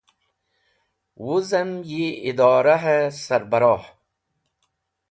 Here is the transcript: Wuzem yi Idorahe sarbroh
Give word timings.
Wuzem 1.23 1.71
yi 1.89 2.05
Idorahe 2.29 2.97
sarbroh 3.23 3.83